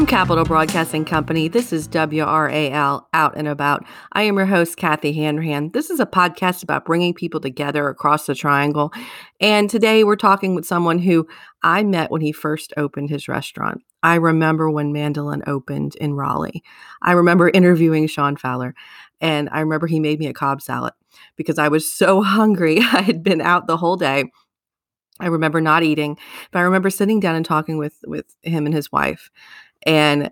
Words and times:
From 0.00 0.06
Capital 0.06 0.46
Broadcasting 0.46 1.04
Company, 1.04 1.46
this 1.46 1.74
is 1.74 1.86
WRAL 1.86 3.06
Out 3.12 3.36
and 3.36 3.46
About. 3.46 3.84
I 4.12 4.22
am 4.22 4.38
your 4.38 4.46
host, 4.46 4.78
Kathy 4.78 5.12
Hanrahan. 5.12 5.72
This 5.72 5.90
is 5.90 6.00
a 6.00 6.06
podcast 6.06 6.62
about 6.62 6.86
bringing 6.86 7.12
people 7.12 7.38
together 7.38 7.86
across 7.86 8.24
the 8.24 8.34
triangle. 8.34 8.94
And 9.40 9.68
today 9.68 10.02
we're 10.02 10.16
talking 10.16 10.54
with 10.54 10.64
someone 10.64 11.00
who 11.00 11.28
I 11.62 11.82
met 11.82 12.10
when 12.10 12.22
he 12.22 12.32
first 12.32 12.72
opened 12.78 13.10
his 13.10 13.28
restaurant. 13.28 13.82
I 14.02 14.14
remember 14.14 14.70
when 14.70 14.90
Mandolin 14.90 15.42
opened 15.46 15.96
in 15.96 16.14
Raleigh. 16.14 16.62
I 17.02 17.12
remember 17.12 17.50
interviewing 17.54 18.06
Sean 18.06 18.38
Fowler, 18.38 18.74
and 19.20 19.50
I 19.52 19.60
remember 19.60 19.86
he 19.86 20.00
made 20.00 20.18
me 20.18 20.28
a 20.28 20.32
Cobb 20.32 20.62
salad 20.62 20.94
because 21.36 21.58
I 21.58 21.68
was 21.68 21.92
so 21.92 22.22
hungry. 22.22 22.78
I 22.78 23.02
had 23.02 23.22
been 23.22 23.42
out 23.42 23.66
the 23.66 23.76
whole 23.76 23.98
day. 23.98 24.32
I 25.22 25.26
remember 25.26 25.60
not 25.60 25.82
eating, 25.82 26.16
but 26.52 26.60
I 26.60 26.62
remember 26.62 26.88
sitting 26.88 27.20
down 27.20 27.34
and 27.34 27.44
talking 27.44 27.76
with 27.76 27.98
with 28.06 28.34
him 28.40 28.64
and 28.64 28.74
his 28.74 28.90
wife 28.90 29.30
and 29.86 30.30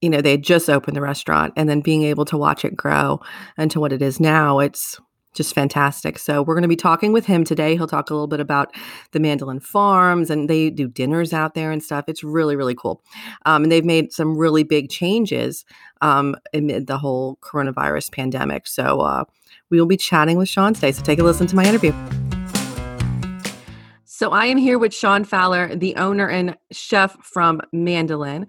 you 0.00 0.10
know 0.10 0.20
they 0.20 0.32
had 0.32 0.42
just 0.42 0.68
opened 0.68 0.96
the 0.96 1.00
restaurant 1.00 1.52
and 1.56 1.68
then 1.68 1.80
being 1.80 2.02
able 2.02 2.24
to 2.26 2.36
watch 2.36 2.64
it 2.64 2.76
grow 2.76 3.20
into 3.56 3.80
what 3.80 3.92
it 3.92 4.02
is 4.02 4.20
now 4.20 4.58
it's 4.58 4.98
just 5.34 5.54
fantastic. 5.54 6.18
So 6.18 6.42
we're 6.42 6.54
going 6.54 6.62
to 6.62 6.68
be 6.68 6.76
talking 6.76 7.12
with 7.12 7.26
him 7.26 7.42
today. 7.42 7.74
He'll 7.74 7.88
talk 7.88 8.08
a 8.08 8.14
little 8.14 8.28
bit 8.28 8.38
about 8.38 8.72
the 9.10 9.18
mandolin 9.18 9.58
farms 9.58 10.30
and 10.30 10.48
they 10.48 10.70
do 10.70 10.86
dinners 10.86 11.32
out 11.32 11.54
there 11.54 11.72
and 11.72 11.82
stuff. 11.82 12.04
It's 12.06 12.22
really 12.22 12.56
really 12.56 12.74
cool. 12.74 13.02
Um, 13.44 13.64
and 13.64 13.72
they've 13.72 13.84
made 13.84 14.12
some 14.12 14.38
really 14.38 14.62
big 14.62 14.90
changes 14.90 15.64
um, 16.00 16.36
amid 16.54 16.86
the 16.86 16.98
whole 16.98 17.36
coronavirus 17.42 18.12
pandemic. 18.12 18.66
So 18.66 19.00
uh, 19.00 19.24
we 19.70 19.80
will 19.80 19.86
be 19.86 19.96
chatting 19.96 20.38
with 20.38 20.48
sean 20.48 20.74
today 20.74 20.92
so 20.92 21.02
take 21.02 21.18
a 21.18 21.22
listen 21.22 21.46
to 21.48 21.56
my 21.56 21.64
interview 21.64 21.92
so 24.14 24.30
I 24.30 24.46
am 24.46 24.58
here 24.58 24.78
with 24.78 24.94
Sean 24.94 25.24
Fowler, 25.24 25.74
the 25.74 25.96
owner 25.96 26.28
and 26.28 26.56
chef 26.70 27.16
from 27.24 27.60
Mandolin. 27.72 28.46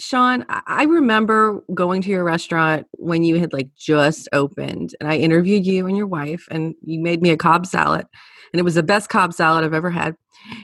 Sean, 0.00 0.44
I 0.48 0.82
remember 0.82 1.62
going 1.72 2.02
to 2.02 2.10
your 2.10 2.24
restaurant 2.24 2.88
when 2.94 3.22
you 3.22 3.38
had 3.38 3.52
like 3.52 3.68
just 3.78 4.28
opened, 4.32 4.96
and 4.98 5.08
I 5.08 5.16
interviewed 5.18 5.64
you 5.64 5.86
and 5.86 5.96
your 5.96 6.08
wife, 6.08 6.48
and 6.50 6.74
you 6.82 6.98
made 6.98 7.22
me 7.22 7.30
a 7.30 7.36
Cobb 7.36 7.66
salad, 7.66 8.04
and 8.52 8.58
it 8.58 8.64
was 8.64 8.74
the 8.74 8.82
best 8.82 9.08
Cobb 9.08 9.32
salad 9.32 9.64
I've 9.64 9.72
ever 9.72 9.90
had. 9.90 10.16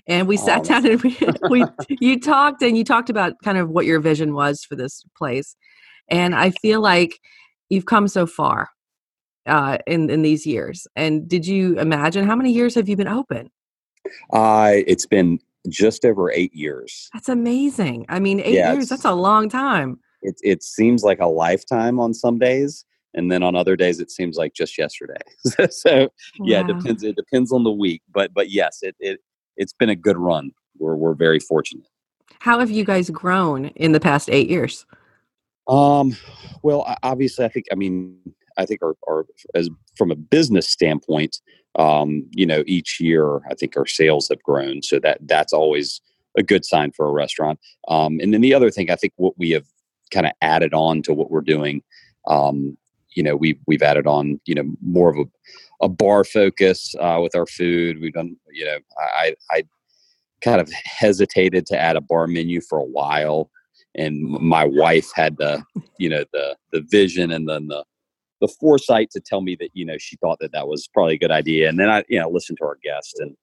And 0.09 0.27
we 0.27 0.37
oh, 0.37 0.45
sat 0.45 0.65
down 0.65 0.87
and 0.87 1.01
we, 1.03 1.17
we 1.49 1.65
you 2.01 2.19
talked 2.19 2.63
and 2.63 2.77
you 2.77 2.83
talked 2.83 3.11
about 3.11 3.35
kind 3.45 3.59
of 3.59 3.71
what 3.71 3.87
your 3.87 4.01
vision 4.01 4.35
was 4.35 4.65
for 4.65 4.75
this 4.75 5.05
place, 5.17 5.55
and 6.09 6.35
I 6.35 6.51
feel 6.51 6.81
like 6.81 7.21
you've 7.69 7.87
come 7.87 8.09
so 8.09 8.27
far 8.27 8.71
uh, 9.47 9.79
in 9.87 10.11
in 10.11 10.23
these 10.23 10.47
years. 10.47 10.89
And 10.97 11.29
did 11.29 11.47
you 11.47 11.79
imagine 11.79 12.27
how 12.27 12.35
many 12.35 12.51
years 12.51 12.75
have 12.75 12.89
you 12.89 12.97
been 12.97 13.07
open? 13.07 13.49
Uh, 14.33 14.73
it's 14.87 15.07
been 15.07 15.39
just 15.69 16.05
over 16.05 16.31
eight 16.33 16.55
years. 16.55 17.09
That's 17.13 17.29
amazing. 17.29 18.07
I 18.09 18.19
mean, 18.21 18.41
eight 18.41 18.55
yeah, 18.55 18.73
years, 18.73 18.89
that's 18.89 19.05
a 19.05 19.13
long 19.13 19.49
time. 19.49 20.01
It, 20.23 20.37
it 20.43 20.63
seems 20.63 21.03
like 21.03 21.21
a 21.21 21.27
lifetime 21.27 21.99
on 22.01 22.15
some 22.15 22.39
days. 22.39 22.85
And 23.15 23.31
then 23.31 23.43
on 23.43 23.55
other 23.55 23.77
days, 23.77 24.01
it 24.01 24.11
seems 24.11 24.37
like 24.37 24.55
just 24.55 24.79
yesterday. 24.79 25.21
so 25.71 26.09
yeah, 26.41 26.61
it 26.61 26.67
depends. 26.67 27.03
It 27.03 27.17
depends 27.17 27.53
on 27.53 27.63
the 27.63 27.71
week, 27.71 28.01
but 28.13 28.33
but 28.33 28.51
yes, 28.51 28.79
it 28.81 28.97
it 29.01 29.21
it's 29.57 29.75
been 29.75 29.91
a 29.91 29.97
good 29.97 30.17
run. 30.17 30.53
We're 30.79 30.97
we're 30.97 31.15
very 31.15 31.39
fortunate. 31.39 31.87
How 32.39 32.59
have 32.59 32.71
you 32.71 32.85
guys 32.85 33.11
grown 33.11 33.67
in 33.67 33.93
the 33.93 34.01
past 34.01 34.31
eight 34.31 34.49
years? 34.49 34.87
Um, 35.69 36.17
well, 36.63 36.97
obviously, 37.03 37.45
I 37.45 37.49
think 37.49 37.67
I 37.71 37.75
mean 37.75 38.17
I 38.59 38.67
think 38.67 38.81
our 38.83 39.27
as 39.55 39.69
from 39.97 40.11
a 40.11 40.17
business 40.17 40.69
standpoint, 40.69 41.39
um, 41.77 42.27
you 42.33 42.47
know, 42.47 42.63
each 42.67 43.01
year 43.01 43.39
I 43.51 43.55
think 43.55 43.77
our 43.77 43.87
sales 43.87 44.29
have 44.29 44.43
grown. 44.43 44.83
So 44.83 44.99
that 45.01 45.19
that's 45.23 45.53
always 45.53 46.01
a 46.37 46.43
good 46.43 46.65
sign 46.65 46.93
for 46.93 47.07
a 47.07 47.13
restaurant. 47.13 47.59
Um, 47.89 48.19
and 48.21 48.33
then 48.33 48.41
the 48.41 48.55
other 48.55 48.71
thing, 48.71 48.91
I 48.91 48.97
think 48.97 49.13
what 49.17 49.39
we 49.39 49.51
have 49.51 49.67
kind 50.11 50.27
of 50.27 50.33
added 50.41 50.75
on 50.75 51.03
to 51.03 51.15
what 51.15 51.31
we're 51.31 51.41
doing, 51.41 51.83
um, 52.27 52.77
you 53.11 53.23
know, 53.23 53.37
we've 53.37 53.59
we've 53.67 53.83
added 53.83 54.07
on, 54.07 54.41
you 54.47 54.55
know, 54.55 54.65
more 54.81 55.11
of 55.11 55.19
a, 55.19 55.85
a 55.85 55.89
bar 55.89 56.25
focus 56.25 56.95
uh, 57.01 57.19
with 57.23 57.35
our 57.35 57.47
food. 57.47 58.01
We've 58.01 58.13
done, 58.13 58.37
you 58.51 58.65
know, 58.65 58.79
I 58.99 59.35
I 59.51 59.65
kind 60.43 60.61
of 60.61 60.71
hesitated 60.73 61.67
to 61.67 61.79
add 61.79 61.97
a 61.97 62.01
bar 62.01 62.27
menu 62.27 62.61
for 62.61 62.79
a 62.79 62.85
while, 62.85 63.51
and 63.95 64.23
my 64.23 64.65
wife 64.65 65.11
had 65.15 65.37
the, 65.37 65.63
you 65.99 66.09
know, 66.09 66.25
the 66.33 66.57
the 66.73 66.81
vision 66.81 67.31
and 67.31 67.49
then 67.49 67.69
the 67.69 67.85
the 68.43 68.49
foresight 68.49 69.09
to 69.13 69.21
tell 69.21 69.41
me 69.41 69.57
that 69.59 69.71
you 69.73 69.87
know 69.87 69.97
she 69.97 70.17
thought 70.17 70.39
that 70.41 70.51
that 70.53 70.67
was 70.67 70.89
probably 70.93 71.15
a 71.15 71.19
good 71.19 71.31
idea 71.31 71.69
and 71.69 71.79
then 71.79 71.89
i 71.89 72.05
you 72.09 72.19
know 72.19 72.29
listened 72.29 72.59
to 72.59 72.65
our 72.65 72.77
guests 72.83 73.15
and 73.19 73.35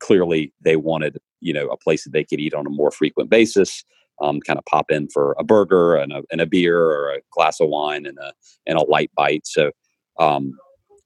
clearly 0.00 0.52
they 0.60 0.76
wanted 0.76 1.16
you 1.40 1.52
know 1.52 1.68
a 1.68 1.76
place 1.76 2.04
that 2.04 2.12
they 2.12 2.24
could 2.24 2.40
eat 2.40 2.52
on 2.52 2.66
a 2.66 2.70
more 2.70 2.90
frequent 2.90 3.30
basis 3.30 3.84
um, 4.20 4.40
kind 4.40 4.58
of 4.58 4.64
pop 4.64 4.90
in 4.90 5.08
for 5.08 5.36
a 5.38 5.44
burger 5.44 5.94
and 5.94 6.12
a, 6.12 6.24
and 6.32 6.40
a 6.40 6.46
beer 6.46 6.76
or 6.76 7.12
a 7.12 7.20
glass 7.30 7.60
of 7.60 7.68
wine 7.68 8.04
and 8.04 8.18
a 8.18 8.32
and 8.66 8.76
a 8.76 8.82
light 8.82 9.10
bite 9.16 9.46
so 9.46 9.70
um, 10.18 10.52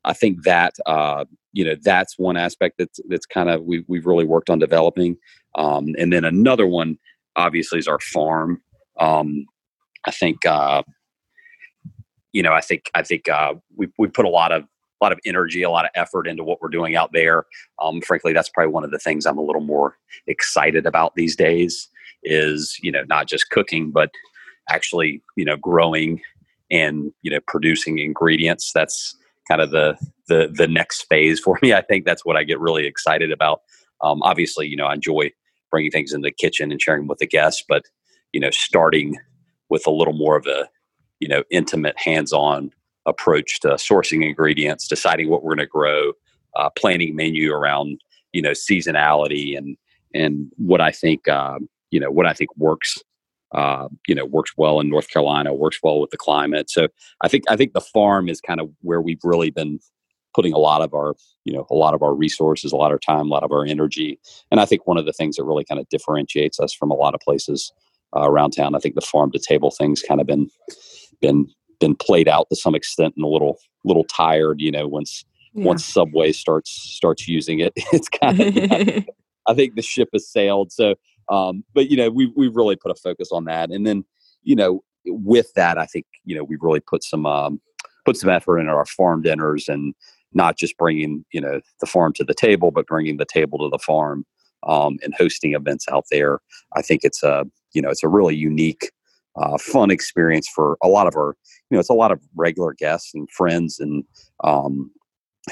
i 0.04 0.14
think 0.14 0.42
that 0.44 0.74
uh, 0.86 1.24
you 1.52 1.62
know 1.62 1.76
that's 1.82 2.18
one 2.18 2.38
aspect 2.38 2.76
that's 2.78 3.00
that's 3.08 3.26
kind 3.26 3.50
of 3.50 3.62
we, 3.64 3.84
we've 3.86 4.06
really 4.06 4.24
worked 4.24 4.48
on 4.48 4.58
developing 4.58 5.16
um, 5.56 5.88
and 5.98 6.10
then 6.10 6.24
another 6.24 6.66
one 6.66 6.98
obviously 7.36 7.78
is 7.78 7.86
our 7.86 8.00
farm 8.00 8.62
um, 8.98 9.44
i 10.06 10.10
think 10.10 10.46
uh, 10.46 10.82
you 12.32 12.42
know, 12.42 12.52
I 12.52 12.60
think 12.60 12.90
I 12.94 13.02
think 13.02 13.28
uh, 13.28 13.54
we 13.76 13.88
we 13.98 14.08
put 14.08 14.24
a 14.24 14.30
lot 14.30 14.52
of 14.52 14.62
a 14.62 15.04
lot 15.04 15.12
of 15.12 15.18
energy, 15.24 15.62
a 15.62 15.70
lot 15.70 15.84
of 15.84 15.90
effort 15.94 16.26
into 16.26 16.44
what 16.44 16.60
we're 16.62 16.68
doing 16.68 16.96
out 16.96 17.12
there. 17.12 17.44
Um, 17.80 18.00
frankly, 18.00 18.32
that's 18.32 18.48
probably 18.48 18.72
one 18.72 18.84
of 18.84 18.90
the 18.90 18.98
things 18.98 19.26
I'm 19.26 19.38
a 19.38 19.42
little 19.42 19.62
more 19.62 19.98
excited 20.26 20.86
about 20.86 21.14
these 21.14 21.36
days. 21.36 21.88
Is 22.22 22.78
you 22.82 22.92
know 22.92 23.04
not 23.08 23.28
just 23.28 23.50
cooking, 23.50 23.90
but 23.90 24.10
actually 24.70 25.22
you 25.36 25.44
know 25.44 25.56
growing 25.56 26.20
and 26.70 27.12
you 27.22 27.30
know 27.30 27.40
producing 27.46 27.98
ingredients. 27.98 28.72
That's 28.72 29.16
kind 29.48 29.60
of 29.60 29.70
the 29.70 29.96
the 30.28 30.50
the 30.52 30.68
next 30.68 31.02
phase 31.08 31.40
for 31.40 31.58
me. 31.62 31.74
I 31.74 31.82
think 31.82 32.04
that's 32.04 32.24
what 32.24 32.36
I 32.36 32.44
get 32.44 32.60
really 32.60 32.86
excited 32.86 33.30
about. 33.32 33.62
Um, 34.00 34.22
obviously, 34.22 34.66
you 34.66 34.76
know, 34.76 34.86
I 34.86 34.94
enjoy 34.94 35.32
bringing 35.70 35.90
things 35.90 36.12
in 36.12 36.20
the 36.22 36.30
kitchen 36.30 36.70
and 36.70 36.80
sharing 36.80 37.06
with 37.06 37.18
the 37.18 37.26
guests, 37.26 37.64
but 37.68 37.84
you 38.32 38.40
know, 38.40 38.50
starting 38.50 39.16
with 39.68 39.86
a 39.86 39.90
little 39.90 40.14
more 40.14 40.36
of 40.36 40.46
a 40.46 40.68
you 41.22 41.28
know 41.28 41.44
intimate 41.50 41.96
hands-on 41.96 42.72
approach 43.06 43.60
to 43.60 43.68
sourcing 43.74 44.26
ingredients 44.26 44.88
deciding 44.88 45.30
what 45.30 45.44
we're 45.44 45.54
going 45.54 45.58
to 45.58 45.66
grow 45.66 46.12
uh, 46.56 46.68
planning 46.70 47.14
menu 47.14 47.52
around 47.52 48.00
you 48.32 48.42
know 48.42 48.50
seasonality 48.50 49.56
and 49.56 49.76
and 50.14 50.50
what 50.56 50.80
i 50.80 50.90
think 50.90 51.28
uh, 51.28 51.60
you 51.92 52.00
know 52.00 52.10
what 52.10 52.26
i 52.26 52.32
think 52.32 52.50
works 52.56 52.98
uh, 53.52 53.86
you 54.08 54.16
know 54.16 54.24
works 54.24 54.52
well 54.56 54.80
in 54.80 54.88
north 54.90 55.08
carolina 55.10 55.54
works 55.54 55.78
well 55.80 56.00
with 56.00 56.10
the 56.10 56.16
climate. 56.16 56.68
So 56.68 56.88
i 57.22 57.28
think 57.28 57.44
i 57.48 57.56
think 57.56 57.72
the 57.72 57.80
farm 57.80 58.28
is 58.28 58.40
kind 58.40 58.60
of 58.60 58.68
where 58.80 59.00
we've 59.00 59.22
really 59.22 59.50
been 59.50 59.78
putting 60.34 60.52
a 60.52 60.58
lot 60.58 60.82
of 60.82 60.92
our 60.92 61.14
you 61.44 61.52
know 61.52 61.66
a 61.70 61.74
lot 61.74 61.94
of 61.94 62.02
our 62.02 62.14
resources 62.14 62.72
a 62.72 62.76
lot 62.76 62.90
of 62.90 62.96
our 62.96 63.14
time 63.14 63.26
a 63.26 63.34
lot 63.36 63.44
of 63.44 63.52
our 63.52 63.64
energy. 63.64 64.18
And 64.50 64.58
i 64.58 64.64
think 64.64 64.88
one 64.88 64.98
of 64.98 65.06
the 65.06 65.12
things 65.12 65.36
that 65.36 65.44
really 65.44 65.64
kind 65.64 65.80
of 65.80 65.88
differentiates 65.88 66.58
us 66.58 66.74
from 66.74 66.90
a 66.90 66.94
lot 67.04 67.14
of 67.14 67.20
places 67.20 67.72
uh, 68.16 68.28
around 68.28 68.50
town 68.50 68.74
i 68.74 68.80
think 68.80 68.96
the 68.96 69.08
farm 69.12 69.30
to 69.30 69.38
table 69.38 69.70
things 69.70 70.02
kind 70.02 70.20
of 70.20 70.26
been 70.26 70.48
been 71.22 71.46
been 71.80 71.94
played 71.94 72.28
out 72.28 72.48
to 72.50 72.56
some 72.56 72.74
extent 72.74 73.14
and 73.16 73.24
a 73.24 73.28
little 73.28 73.58
little 73.84 74.04
tired 74.04 74.60
you 74.60 74.70
know 74.70 74.86
once 74.86 75.24
yeah. 75.54 75.64
once 75.64 75.84
subway 75.84 76.32
starts 76.32 76.70
starts 76.70 77.26
using 77.26 77.60
it 77.60 77.72
it's 77.92 78.08
kind 78.08 78.40
of 78.40 79.04
i 79.46 79.54
think 79.54 79.74
the 79.74 79.82
ship 79.82 80.08
has 80.12 80.28
sailed. 80.28 80.70
So 80.70 80.94
um 81.28 81.64
but 81.74 81.90
you 81.90 81.96
know 81.96 82.10
we 82.10 82.32
we've 82.36 82.54
really 82.54 82.76
put 82.76 82.92
a 82.92 82.94
focus 82.94 83.30
on 83.32 83.44
that. 83.46 83.70
And 83.70 83.86
then 83.86 84.04
you 84.42 84.56
know 84.56 84.82
with 85.04 85.52
that 85.54 85.78
i 85.78 85.86
think 85.86 86.06
you 86.24 86.36
know 86.36 86.44
we've 86.44 86.62
really 86.62 86.80
put 86.80 87.02
some 87.02 87.26
um 87.26 87.60
put 88.04 88.16
some 88.16 88.30
effort 88.30 88.58
into 88.58 88.72
our 88.72 88.86
farm 88.86 89.22
dinners 89.22 89.68
and 89.68 89.94
not 90.32 90.56
just 90.56 90.76
bringing 90.76 91.24
you 91.32 91.40
know 91.40 91.60
the 91.80 91.86
farm 91.86 92.12
to 92.12 92.24
the 92.24 92.34
table 92.34 92.70
but 92.70 92.86
bringing 92.86 93.16
the 93.16 93.24
table 93.24 93.58
to 93.58 93.68
the 93.68 93.78
farm 93.78 94.24
um, 94.66 94.98
and 95.02 95.14
hosting 95.16 95.54
events 95.54 95.86
out 95.90 96.04
there. 96.10 96.40
I 96.76 96.82
think 96.82 97.02
it's 97.04 97.22
a 97.22 97.44
you 97.72 97.82
know 97.82 97.90
it's 97.90 98.04
a 98.04 98.08
really 98.08 98.36
unique 98.36 98.90
uh, 99.36 99.58
fun 99.58 99.90
experience 99.90 100.48
for 100.48 100.76
a 100.82 100.88
lot 100.88 101.06
of 101.06 101.14
our, 101.16 101.36
you 101.70 101.76
know, 101.76 101.80
it's 101.80 101.88
a 101.88 101.94
lot 101.94 102.12
of 102.12 102.20
regular 102.34 102.74
guests 102.74 103.12
and 103.14 103.30
friends 103.30 103.80
and, 103.80 104.04
um, 104.44 104.90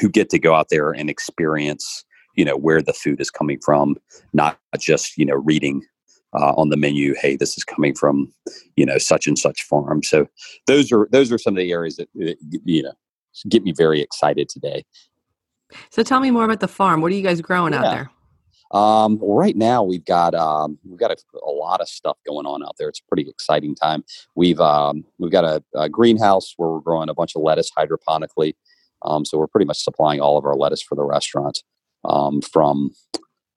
who 0.01 0.09
get 0.09 0.31
to 0.31 0.39
go 0.39 0.55
out 0.55 0.69
there 0.71 0.93
and 0.93 1.11
experience 1.11 2.05
you 2.37 2.45
know 2.45 2.57
where 2.57 2.81
the 2.81 2.93
food 2.93 3.21
is 3.21 3.29
coming 3.29 3.59
from 3.59 3.97
not 4.33 4.57
just 4.79 5.19
you 5.19 5.27
know 5.27 5.35
reading 5.35 5.83
uh, 6.33 6.53
on 6.53 6.69
the 6.69 6.77
menu 6.77 7.13
hey 7.21 7.35
this 7.35 7.59
is 7.59 7.65
coming 7.65 7.93
from 7.93 8.33
you 8.77 8.87
know 8.87 8.99
such 8.99 9.27
and 9.27 9.39
such 9.39 9.63
farm. 9.63 10.03
So 10.03 10.27
those 10.67 10.93
are 10.93 11.09
those 11.13 11.31
are 11.31 11.39
some 11.39 11.55
of 11.55 11.59
the 11.59 11.71
areas 11.71 11.97
that 11.97 12.09
you 12.65 12.83
know 12.83 12.93
get 13.49 13.63
me 13.63 13.73
very 13.77 14.01
excited 14.01 14.49
today. 14.49 14.85
So 15.91 16.03
tell 16.03 16.21
me 16.21 16.31
more 16.31 16.45
about 16.45 16.61
the 16.61 16.69
farm. 16.69 17.01
What 17.01 17.13
are 17.13 17.15
you 17.15 17.23
guys 17.23 17.41
growing 17.41 17.73
yeah. 17.73 17.81
out 17.81 17.95
there 17.95 18.11
um, 18.73 19.19
right 19.21 19.57
now 19.57 19.83
we've 19.83 20.05
got 20.05 20.35
um, 20.35 20.79
we've 20.85 20.99
got 20.99 21.11
a, 21.11 21.17
a, 21.45 21.51
lot 21.51 21.81
of 21.81 21.89
stuff 21.89 22.19
going 22.25 22.47
on 22.47 22.63
out 22.63 22.77
there. 22.79 22.89
It's 22.89 23.01
a 23.01 23.09
pretty 23.09 23.29
exciting 23.29 23.75
time. 23.75 24.05
We've 24.37 24.61
um, 24.61 25.05
we've 25.19 25.33
got 25.33 25.45
a, 25.45 25.63
a, 25.75 25.89
greenhouse 25.89 26.55
where 26.57 26.71
we're 26.71 26.81
growing 26.81 27.09
a 27.09 27.15
bunch 27.15 27.35
of 27.35 27.43
lettuce 27.43 27.71
hydroponically. 27.77 28.55
Um, 29.03 29.25
so 29.25 29.39
we're 29.39 29.49
pretty 29.49 29.67
much 29.67 29.83
supplying 29.83 30.21
all 30.21 30.39
of 30.39 30.45
our 30.45 30.55
lettuce 30.55 30.83
for 30.83 30.95
the 30.95 31.03
restaurant 31.03 31.65
um, 32.05 32.41
from 32.43 32.93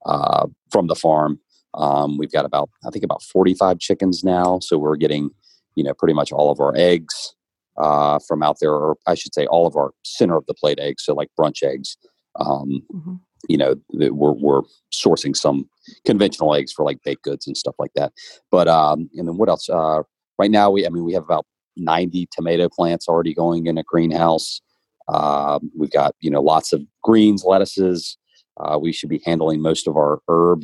uh, 0.05 0.47
from 0.71 0.87
the 0.87 0.95
farm. 0.95 1.39
Um, 1.75 2.17
we've 2.17 2.31
got 2.31 2.45
about 2.45 2.71
I 2.85 2.89
think 2.89 3.03
about 3.03 3.21
45 3.21 3.77
chickens 3.77 4.23
now, 4.23 4.59
so 4.59 4.79
we're 4.79 4.95
getting 4.95 5.29
you 5.75 5.83
know 5.83 5.93
pretty 5.93 6.15
much 6.15 6.31
all 6.31 6.49
of 6.49 6.59
our 6.59 6.73
eggs 6.75 7.35
uh, 7.77 8.17
from 8.27 8.41
out 8.41 8.57
there, 8.59 8.71
or 8.71 8.97
I 9.05 9.13
should 9.13 9.35
say 9.35 9.45
all 9.45 9.67
of 9.67 9.75
our 9.75 9.91
center 10.03 10.37
of 10.37 10.47
the 10.47 10.55
plate 10.55 10.79
eggs, 10.79 11.03
so 11.05 11.13
like 11.13 11.29
brunch 11.39 11.61
eggs. 11.61 11.97
Mm-hmm. 12.35 13.15
You 13.49 13.57
know, 13.57 13.75
we're 13.91 14.33
we're 14.33 14.61
sourcing 14.93 15.35
some 15.35 15.69
conventional 16.05 16.53
eggs 16.53 16.71
for 16.71 16.85
like 16.85 16.99
baked 17.03 17.23
goods 17.23 17.47
and 17.47 17.57
stuff 17.57 17.75
like 17.77 17.91
that. 17.95 18.13
But 18.51 18.67
um, 18.67 19.09
and 19.15 19.27
then 19.27 19.37
what 19.37 19.49
else? 19.49 19.69
Uh, 19.69 20.03
right 20.39 20.51
now, 20.51 20.71
we 20.71 20.85
I 20.85 20.89
mean 20.89 21.03
we 21.03 21.13
have 21.13 21.23
about 21.23 21.45
90 21.75 22.27
tomato 22.31 22.69
plants 22.69 23.07
already 23.07 23.33
going 23.33 23.65
in 23.67 23.77
a 23.77 23.83
greenhouse. 23.83 24.61
Um, 25.07 25.71
we've 25.77 25.91
got 25.91 26.15
you 26.19 26.31
know 26.31 26.41
lots 26.41 26.73
of 26.73 26.81
greens, 27.03 27.43
lettuces. 27.45 28.17
Uh, 28.57 28.77
we 28.79 28.93
should 28.93 29.09
be 29.09 29.21
handling 29.25 29.61
most 29.61 29.87
of 29.87 29.97
our 29.97 30.19
herb 30.29 30.63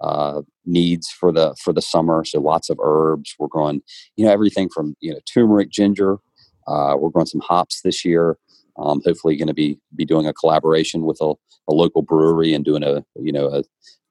uh, 0.00 0.42
needs 0.64 1.08
for 1.08 1.32
the 1.32 1.56
for 1.62 1.72
the 1.72 1.82
summer. 1.82 2.24
So 2.24 2.40
lots 2.40 2.70
of 2.70 2.78
herbs. 2.82 3.34
We're 3.38 3.48
growing 3.48 3.82
you 4.16 4.26
know 4.26 4.32
everything 4.32 4.68
from 4.68 4.94
you 5.00 5.12
know 5.12 5.20
turmeric, 5.32 5.70
ginger. 5.70 6.18
Uh, 6.66 6.96
we're 6.98 7.10
growing 7.10 7.26
some 7.26 7.40
hops 7.40 7.82
this 7.82 8.04
year. 8.04 8.38
Um, 8.76 9.00
hopefully, 9.04 9.36
going 9.36 9.48
to 9.48 9.54
be 9.54 9.78
be 9.94 10.04
doing 10.04 10.26
a 10.26 10.32
collaboration 10.32 11.04
with 11.04 11.18
a, 11.20 11.34
a, 11.68 11.72
local 11.72 12.02
brewery 12.02 12.52
and 12.54 12.64
doing 12.64 12.82
a 12.82 13.04
you 13.16 13.32
know 13.32 13.48
a, 13.48 13.62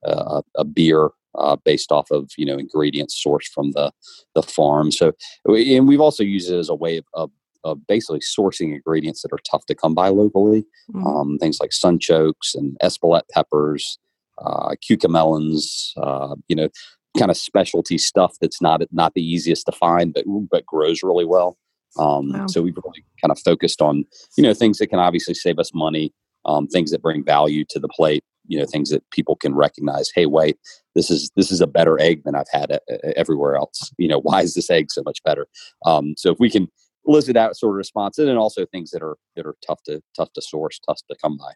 a, 0.10 0.44
a 0.57 0.63
beer 0.63 1.10
uh, 1.36 1.57
based 1.65 1.92
off 1.92 2.10
of 2.12 2.31
you 2.38 2.45
know 2.45 2.57
ingredients 2.57 3.21
sourced 3.25 3.48
from 3.54 3.71
the 3.71 3.92
the 4.36 4.44
farm. 4.44 4.92
So, 4.92 5.13
and 5.45 5.88
we've 5.88 6.01
also 6.01 6.24
used 6.24 6.51
it 6.51 6.57
as 6.57 6.69
a 6.69 6.75
way 6.75 6.98
of, 6.98 7.06
of 7.13 7.31
of 7.63 7.86
basically 7.88 8.19
sourcing 8.19 8.74
ingredients 8.74 9.21
that 9.21 9.31
are 9.31 9.39
tough 9.50 9.65
to 9.68 9.75
come 9.75 9.95
by 9.95 10.10
locally. 10.10 10.65
Mm-hmm. 10.94 11.07
Um, 11.07 11.38
things 11.39 11.60
like 11.60 11.71
sunchokes 11.71 12.56
and 12.56 12.77
espelette 12.83 13.30
peppers, 13.31 13.98
uh, 14.44 14.75
cucamelons, 14.83 15.92
uh, 15.98 16.36
you 16.48 16.56
know, 16.56 16.69
kind 17.18 17.31
of 17.31 17.38
specialty 17.38 17.98
stuff 17.98 18.36
that's 18.42 18.62
not 18.62 18.81
not 18.92 19.13
the 19.13 19.24
easiest 19.24 19.65
to 19.68 19.71
find, 19.71 20.13
but 20.13 20.25
but 20.50 20.65
grows 20.65 21.04
really 21.04 21.25
well. 21.25 21.57
Um, 21.97 22.31
wow. 22.31 22.47
So 22.47 22.61
we've 22.61 22.75
really 22.75 23.05
kind 23.21 23.31
of 23.31 23.39
focused 23.39 23.81
on 23.81 24.05
you 24.37 24.43
know 24.43 24.53
things 24.53 24.77
that 24.79 24.87
can 24.87 24.99
obviously 24.99 25.33
save 25.33 25.59
us 25.59 25.71
money, 25.73 26.13
um, 26.45 26.67
things 26.67 26.91
that 26.91 27.01
bring 27.01 27.23
value 27.23 27.65
to 27.69 27.79
the 27.79 27.89
plate. 27.89 28.23
You 28.45 28.59
know, 28.59 28.65
things 28.65 28.89
that 28.89 29.09
people 29.11 29.37
can 29.37 29.55
recognize. 29.55 30.11
Hey, 30.13 30.25
wait, 30.25 30.57
this 30.95 31.09
is 31.09 31.31
this 31.37 31.49
is 31.49 31.61
a 31.61 31.67
better 31.67 31.99
egg 31.99 32.23
than 32.25 32.35
I've 32.35 32.49
had 32.51 32.71
a, 32.71 32.75
uh, 32.91 32.97
a, 33.05 33.17
everywhere 33.17 33.55
else. 33.55 33.91
You 33.97 34.09
know, 34.09 34.19
why 34.19 34.41
is 34.41 34.53
this 34.53 34.69
egg 34.69 34.91
so 34.91 35.01
much 35.05 35.23
better? 35.23 35.47
Um, 35.85 36.15
so 36.17 36.31
if 36.31 36.39
we 36.39 36.49
can 36.49 36.67
elicit 37.05 37.35
that 37.35 37.55
sort 37.55 37.71
of 37.71 37.77
response, 37.77 38.17
and 38.17 38.37
also 38.37 38.65
things 38.65 38.91
that 38.91 39.01
are 39.01 39.17
that 39.35 39.45
are 39.45 39.55
tough 39.65 39.81
to 39.83 40.01
tough 40.15 40.33
to 40.33 40.41
source, 40.41 40.79
tough 40.79 40.99
to 41.09 41.15
come 41.21 41.37
by. 41.37 41.53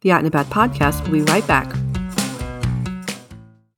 The 0.00 0.12
Out 0.12 0.18
and 0.18 0.26
About 0.26 0.46
podcast 0.46 1.04
will 1.04 1.12
be 1.12 1.22
right 1.22 1.46
back. 1.46 1.72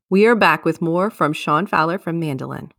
We 0.09 0.27
are 0.27 0.37
back 0.37 0.65
with 0.65 0.81
more 0.81 1.11
from 1.11 1.33
Sean 1.33 1.67
Fowler 1.67 1.99
from 1.99 2.21
Mandolin. 2.21 2.71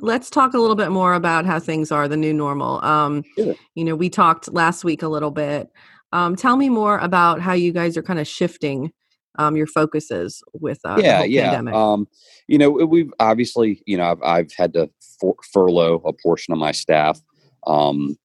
Let's 0.00 0.30
talk 0.30 0.54
a 0.54 0.58
little 0.58 0.76
bit 0.76 0.90
more 0.90 1.14
about 1.14 1.46
how 1.46 1.58
things 1.58 1.92
are 1.92 2.08
the 2.08 2.16
new 2.16 2.32
normal. 2.32 2.84
Um, 2.84 3.24
sure. 3.36 3.54
You 3.74 3.84
know, 3.84 3.96
we 3.96 4.10
talked 4.10 4.52
last 4.52 4.84
week 4.84 5.02
a 5.02 5.08
little 5.08 5.30
bit. 5.30 5.68
Um, 6.12 6.36
tell 6.36 6.56
me 6.56 6.68
more 6.68 6.98
about 6.98 7.40
how 7.40 7.52
you 7.52 7.72
guys 7.72 7.96
are 7.96 8.02
kind 8.02 8.18
of 8.18 8.26
shifting 8.26 8.92
um, 9.38 9.56
your 9.56 9.66
focuses 9.66 10.42
with 10.54 10.80
uh, 10.84 10.98
yeah, 11.00 11.22
yeah. 11.22 11.62
Um, 11.72 12.08
you 12.48 12.58
know, 12.58 12.70
we've 12.70 13.12
obviously, 13.20 13.82
you 13.86 13.96
know, 13.96 14.10
I've, 14.10 14.22
I've 14.22 14.52
had 14.56 14.72
to 14.74 14.90
for- 15.20 15.36
furlough 15.52 16.02
a 16.04 16.12
portion 16.12 16.52
of 16.52 16.58
my 16.58 16.72
staff 16.72 17.20
um, 17.66 18.16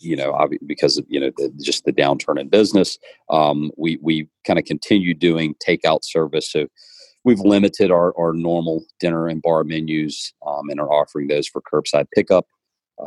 you 0.00 0.16
know, 0.16 0.48
because 0.66 0.98
of 0.98 1.06
you 1.08 1.18
know 1.18 1.30
the, 1.36 1.52
just 1.62 1.84
the 1.84 1.92
downturn 1.92 2.38
in 2.38 2.48
business, 2.48 2.98
um, 3.30 3.70
we 3.76 3.98
we 4.02 4.28
kind 4.46 4.58
of 4.58 4.64
continue 4.64 5.14
doing 5.14 5.54
takeout 5.66 6.00
service. 6.02 6.50
So 6.50 6.66
we've 7.24 7.40
limited 7.40 7.90
our, 7.90 8.16
our 8.18 8.32
normal 8.32 8.84
dinner 9.00 9.26
and 9.26 9.42
bar 9.42 9.64
menus 9.64 10.32
um, 10.46 10.68
and 10.68 10.78
are 10.78 10.92
offering 10.92 11.28
those 11.28 11.48
for 11.48 11.62
curbside 11.62 12.06
pickup 12.14 12.46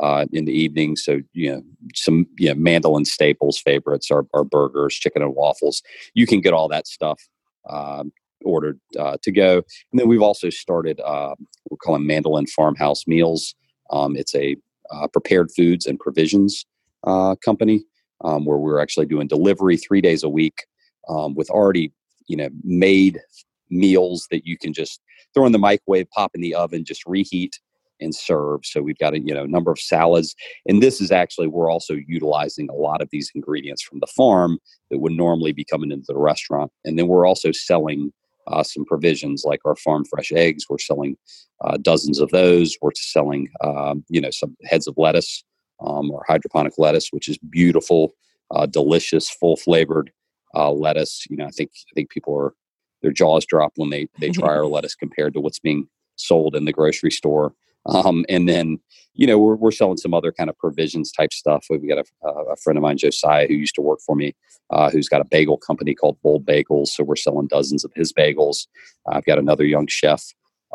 uh, 0.00 0.26
in 0.32 0.44
the 0.44 0.52
evening. 0.52 0.96
So 0.96 1.20
you 1.32 1.52
know 1.52 1.62
some 1.94 2.26
you 2.38 2.48
know 2.48 2.54
mandolin 2.54 3.04
staples 3.04 3.58
favorites 3.58 4.10
are, 4.10 4.26
are 4.34 4.44
burgers, 4.44 4.94
chicken 4.94 5.22
and 5.22 5.34
waffles. 5.34 5.82
You 6.14 6.26
can 6.26 6.40
get 6.40 6.52
all 6.52 6.68
that 6.68 6.86
stuff 6.86 7.20
um, 7.68 8.12
ordered 8.44 8.78
uh, 8.98 9.16
to 9.22 9.32
go. 9.32 9.62
And 9.92 10.00
then 10.00 10.08
we've 10.08 10.22
also 10.22 10.50
started 10.50 11.00
uh, 11.00 11.34
we're 11.70 11.78
calling 11.78 12.06
Mandolin 12.06 12.46
Farmhouse 12.46 13.06
Meals. 13.06 13.54
Um, 13.90 14.16
it's 14.16 14.34
a 14.34 14.56
uh, 14.90 15.06
prepared 15.08 15.50
foods 15.56 15.86
and 15.86 15.98
provisions 15.98 16.64
uh, 17.04 17.34
company 17.36 17.84
um, 18.24 18.44
where 18.44 18.58
we're 18.58 18.80
actually 18.80 19.06
doing 19.06 19.28
delivery 19.28 19.76
three 19.76 20.00
days 20.00 20.22
a 20.22 20.28
week 20.28 20.66
um, 21.08 21.34
with 21.34 21.48
already 21.50 21.92
you 22.26 22.36
know 22.36 22.48
made 22.62 23.20
meals 23.70 24.26
that 24.30 24.46
you 24.46 24.56
can 24.56 24.72
just 24.72 25.00
throw 25.34 25.46
in 25.46 25.52
the 25.52 25.58
microwave 25.58 26.08
pop 26.10 26.30
in 26.34 26.40
the 26.40 26.54
oven 26.54 26.84
just 26.84 27.04
reheat 27.06 27.58
and 28.00 28.14
serve 28.14 28.60
so 28.62 28.80
we've 28.80 28.98
got 28.98 29.14
a 29.14 29.20
you 29.20 29.34
know 29.34 29.44
number 29.44 29.72
of 29.72 29.78
salads 29.78 30.34
and 30.66 30.82
this 30.82 31.00
is 31.00 31.10
actually 31.10 31.48
we're 31.48 31.70
also 31.70 31.94
utilizing 32.06 32.68
a 32.70 32.74
lot 32.74 33.02
of 33.02 33.08
these 33.10 33.30
ingredients 33.34 33.82
from 33.82 33.98
the 33.98 34.06
farm 34.06 34.58
that 34.90 35.00
would 35.00 35.12
normally 35.12 35.52
be 35.52 35.64
coming 35.64 35.90
into 35.90 36.06
the 36.08 36.18
restaurant 36.18 36.70
and 36.84 36.98
then 36.98 37.08
we're 37.08 37.26
also 37.26 37.50
selling 37.50 38.12
uh, 38.48 38.62
some 38.62 38.84
provisions 38.84 39.44
like 39.44 39.60
our 39.64 39.76
farm 39.76 40.04
fresh 40.04 40.32
eggs. 40.32 40.64
We're 40.68 40.78
selling 40.78 41.16
uh, 41.62 41.76
dozens 41.80 42.18
of 42.18 42.30
those. 42.30 42.76
We're 42.80 42.90
selling, 42.94 43.48
um, 43.62 44.04
you 44.08 44.20
know, 44.20 44.30
some 44.30 44.56
heads 44.64 44.86
of 44.86 44.94
lettuce 44.96 45.44
um, 45.80 46.10
or 46.10 46.24
hydroponic 46.26 46.74
lettuce, 46.78 47.08
which 47.10 47.28
is 47.28 47.38
beautiful, 47.38 48.14
uh, 48.50 48.66
delicious, 48.66 49.30
full 49.30 49.56
flavored 49.56 50.10
uh, 50.54 50.72
lettuce. 50.72 51.26
You 51.28 51.36
know, 51.36 51.46
I 51.46 51.50
think 51.50 51.70
I 51.74 51.92
think 51.94 52.10
people 52.10 52.36
are 52.36 52.54
their 53.02 53.12
jaws 53.12 53.46
drop 53.46 53.72
when 53.76 53.90
they 53.90 54.08
they 54.18 54.30
try 54.30 54.48
our 54.48 54.66
lettuce 54.66 54.94
compared 54.94 55.34
to 55.34 55.40
what's 55.40 55.58
being 55.58 55.88
sold 56.16 56.56
in 56.56 56.64
the 56.64 56.72
grocery 56.72 57.10
store. 57.10 57.54
Um, 57.86 58.26
and 58.28 58.48
then, 58.48 58.78
you 59.14 59.26
know, 59.26 59.38
we're, 59.38 59.54
we're 59.54 59.70
selling 59.70 59.96
some 59.96 60.12
other 60.12 60.30
kind 60.30 60.50
of 60.50 60.58
provisions 60.58 61.10
type 61.10 61.32
stuff. 61.32 61.66
We've 61.70 61.88
got 61.88 62.04
a, 62.22 62.28
a 62.28 62.56
friend 62.56 62.76
of 62.76 62.82
mine, 62.82 62.98
Josiah, 62.98 63.46
who 63.46 63.54
used 63.54 63.74
to 63.76 63.80
work 63.80 64.00
for 64.04 64.14
me, 64.14 64.34
uh, 64.70 64.90
who's 64.90 65.08
got 65.08 65.20
a 65.22 65.24
bagel 65.24 65.56
company 65.56 65.94
called 65.94 66.18
Bold 66.22 66.44
Bagels. 66.44 66.88
So 66.88 67.04
we're 67.04 67.16
selling 67.16 67.46
dozens 67.46 67.84
of 67.84 67.92
his 67.94 68.12
bagels. 68.12 68.66
I've 69.08 69.24
got 69.24 69.38
another 69.38 69.64
young 69.64 69.86
chef 69.86 70.22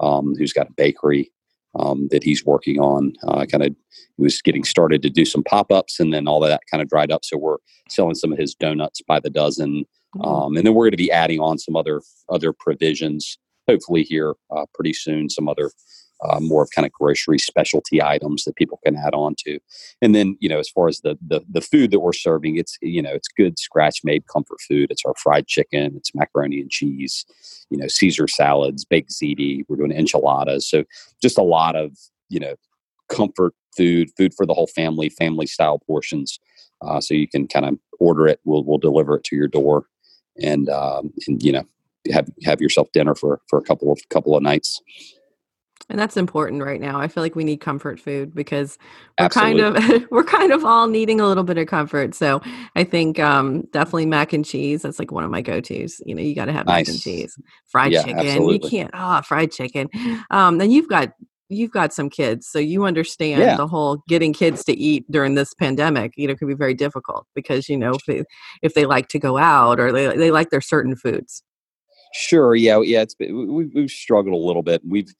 um, 0.01 0.33
who's 0.37 0.53
got 0.53 0.69
a 0.69 0.73
bakery 0.73 1.31
um, 1.79 2.07
that 2.11 2.23
he's 2.23 2.45
working 2.45 2.79
on. 2.79 3.13
Uh, 3.27 3.45
kind 3.45 3.63
of 3.63 3.75
was 4.17 4.41
getting 4.41 4.63
started 4.63 5.01
to 5.03 5.09
do 5.09 5.25
some 5.25 5.43
pop 5.43 5.71
ups, 5.71 5.99
and 5.99 6.13
then 6.13 6.27
all 6.27 6.43
of 6.43 6.49
that 6.49 6.61
kind 6.69 6.81
of 6.81 6.89
dried 6.89 7.11
up. 7.11 7.23
So 7.23 7.37
we're 7.37 7.57
selling 7.89 8.15
some 8.15 8.31
of 8.31 8.37
his 8.37 8.55
donuts 8.55 9.01
by 9.01 9.19
the 9.19 9.29
dozen. 9.29 9.85
Um, 10.21 10.55
and 10.55 10.65
then 10.65 10.73
we're 10.73 10.85
going 10.85 10.91
to 10.91 10.97
be 10.97 11.11
adding 11.11 11.39
on 11.39 11.57
some 11.57 11.75
other 11.75 12.01
other 12.29 12.53
provisions. 12.53 13.37
Hopefully 13.69 14.03
here 14.03 14.33
uh, 14.55 14.65
pretty 14.73 14.93
soon, 14.93 15.29
some 15.29 15.47
other 15.47 15.71
uh, 16.23 16.39
more 16.39 16.63
of 16.63 16.69
kind 16.71 16.85
of 16.85 16.91
grocery 16.91 17.37
specialty 17.37 18.01
items 18.01 18.43
that 18.43 18.55
people 18.55 18.79
can 18.85 18.95
add 18.95 19.13
on 19.13 19.35
to. 19.39 19.59
And 20.01 20.15
then, 20.15 20.37
you 20.39 20.47
know, 20.47 20.59
as 20.59 20.69
far 20.69 20.87
as 20.87 21.01
the, 21.01 21.17
the, 21.25 21.41
the 21.51 21.61
food 21.61 21.91
that 21.91 21.99
we're 21.99 22.13
serving, 22.13 22.57
it's, 22.57 22.77
you 22.81 23.01
know, 23.01 23.11
it's 23.13 23.27
good 23.27 23.59
scratch 23.59 23.99
made 24.03 24.27
comfort 24.27 24.59
food. 24.61 24.89
It's 24.89 25.03
our 25.05 25.13
fried 25.21 25.47
chicken, 25.47 25.93
it's 25.97 26.15
macaroni 26.15 26.61
and 26.61 26.69
cheese, 26.69 27.25
you 27.69 27.77
know, 27.77 27.87
Caesar 27.87 28.27
salads, 28.27 28.85
baked 28.85 29.11
ziti. 29.11 29.63
We're 29.67 29.77
doing 29.77 29.91
enchiladas. 29.91 30.69
So 30.69 30.83
just 31.21 31.37
a 31.37 31.43
lot 31.43 31.75
of, 31.75 31.91
you 32.29 32.39
know, 32.39 32.55
comfort 33.09 33.53
food, 33.75 34.09
food 34.17 34.33
for 34.35 34.45
the 34.45 34.53
whole 34.53 34.67
family, 34.67 35.09
family 35.09 35.47
style 35.47 35.79
portions. 35.79 36.39
Uh, 36.81 37.01
so 37.01 37.13
you 37.13 37.27
can 37.27 37.47
kind 37.47 37.65
of 37.65 37.77
order 37.99 38.27
it. 38.27 38.39
We'll, 38.45 38.63
we'll 38.63 38.77
deliver 38.77 39.17
it 39.17 39.23
to 39.25 39.35
your 39.35 39.47
door 39.47 39.87
and, 40.41 40.69
um, 40.69 41.13
and, 41.27 41.41
you 41.43 41.51
know, 41.51 41.63
have, 42.11 42.29
have 42.43 42.61
yourself 42.61 42.91
dinner 42.93 43.15
for, 43.15 43.41
for 43.47 43.59
a 43.59 43.63
couple 43.63 43.91
of, 43.91 43.99
couple 44.09 44.35
of 44.35 44.43
nights. 44.43 44.81
And 45.89 45.99
that's 45.99 46.17
important 46.17 46.63
right 46.63 46.79
now. 46.79 46.99
I 46.99 47.07
feel 47.07 47.23
like 47.23 47.35
we 47.35 47.43
need 47.43 47.57
comfort 47.57 47.99
food 47.99 48.33
because 48.33 48.77
we're 49.19 49.25
Absolutely. 49.25 49.81
kind 49.81 50.03
of 50.03 50.07
we're 50.11 50.23
kind 50.23 50.51
of 50.51 50.63
all 50.63 50.87
needing 50.87 51.19
a 51.19 51.27
little 51.27 51.43
bit 51.43 51.57
of 51.57 51.67
comfort. 51.67 52.15
So 52.15 52.41
I 52.75 52.83
think 52.83 53.19
um, 53.19 53.63
definitely 53.71 54.05
mac 54.05 54.33
and 54.33 54.45
cheese. 54.45 54.81
That's 54.81 54.97
like 54.97 55.11
one 55.11 55.23
of 55.23 55.31
my 55.31 55.41
go 55.41 55.59
tos. 55.59 56.01
You 56.05 56.15
know, 56.15 56.21
you 56.21 56.35
got 56.35 56.45
to 56.45 56.53
have 56.53 56.67
nice. 56.67 56.87
mac 56.87 56.93
and 56.93 57.01
cheese, 57.01 57.37
fried 57.67 57.91
yeah, 57.91 58.03
chicken. 58.03 58.19
Absolutely. 58.19 58.53
You 58.53 58.69
can't 58.69 58.91
ah 58.93 59.19
oh, 59.19 59.21
fried 59.23 59.51
chicken. 59.51 59.89
Um, 60.31 60.57
then 60.57 60.71
you've 60.71 60.89
got 60.89 61.13
you've 61.53 61.71
got 61.71 61.93
some 61.93 62.09
kids, 62.09 62.47
so 62.47 62.59
you 62.59 62.85
understand 62.85 63.41
Yeah. 63.41 63.55
the 63.57 63.67
whole 63.67 64.03
getting 64.07 64.33
kids 64.33 64.63
to 64.65 64.73
eat 64.73 65.05
during 65.11 65.35
this 65.35 65.53
pandemic. 65.53 66.13
You 66.17 66.27
know, 66.27 66.35
can 66.35 66.47
be 66.47 66.53
very 66.53 66.73
difficult 66.73 67.25
because 67.35 67.69
you 67.69 67.77
know 67.77 67.93
if 67.93 68.05
they, 68.05 68.23
if 68.61 68.73
they 68.73 68.85
like 68.85 69.07
to 69.09 69.19
go 69.19 69.37
out 69.37 69.79
or 69.79 69.91
they 69.91 70.15
they 70.17 70.31
like 70.31 70.49
their 70.49 70.61
certain 70.61 70.95
foods. 70.95 71.43
Sure. 72.13 72.53
Yeah. 72.55 72.79
Yeah. 72.81 73.01
It's 73.01 73.15
been, 73.15 73.35
we, 73.35 73.45
we- 73.65 73.71
we've 73.73 73.89
struggled 73.89 74.35
a 74.35 74.45
little 74.45 74.61
bit. 74.61 74.81
We've, 74.87 75.11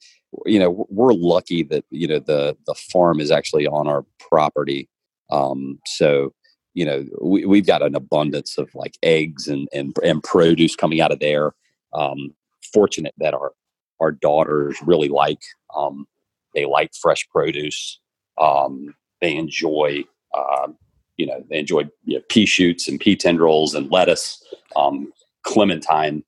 you 0.46 0.58
know, 0.60 0.86
we're 0.90 1.12
lucky 1.12 1.62
that 1.64 1.84
you 1.90 2.06
know 2.06 2.18
the 2.20 2.56
the 2.66 2.74
farm 2.74 3.20
is 3.20 3.30
actually 3.30 3.66
on 3.66 3.86
our 3.88 4.04
property. 4.18 4.88
Um, 5.30 5.78
so 5.86 6.32
you 6.74 6.84
know 6.84 7.04
we, 7.22 7.44
we've 7.46 7.66
got 7.66 7.82
an 7.82 7.94
abundance 7.94 8.58
of 8.58 8.68
like 8.74 8.96
eggs 9.02 9.48
and 9.48 9.68
and, 9.72 9.94
and 10.04 10.22
produce 10.22 10.76
coming 10.76 11.00
out 11.00 11.12
of 11.12 11.20
there. 11.20 11.52
Um, 11.92 12.34
fortunate 12.72 13.14
that 13.18 13.34
our 13.34 13.52
our 14.00 14.10
daughters 14.12 14.76
really 14.84 15.08
like 15.08 15.40
um, 15.76 16.06
they 16.54 16.66
like 16.66 16.90
fresh 16.94 17.26
produce. 17.28 17.98
Um, 18.40 18.94
they 19.20 19.34
enjoy 19.36 20.04
um, 20.36 20.76
you 21.16 21.26
know 21.26 21.44
they 21.48 21.58
enjoy 21.58 21.84
you 22.04 22.18
know, 22.18 22.24
pea 22.28 22.46
shoots 22.46 22.88
and 22.88 22.98
pea 23.00 23.16
tendrils 23.16 23.74
and 23.74 23.90
lettuce, 23.90 24.42
um, 24.76 25.12
clementine. 25.42 26.24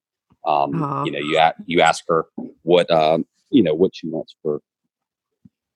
Um, 0.47 0.75
you 1.04 1.12
know, 1.12 1.18
you 1.18 1.38
a- 1.38 1.54
you 1.66 1.80
ask 1.80 2.04
her 2.09 2.26
what 2.62 2.90
um, 2.90 3.26
you 3.50 3.62
know 3.62 3.75
what 3.75 3.95
she 3.95 4.09
wants 4.09 4.35
for 4.42 4.61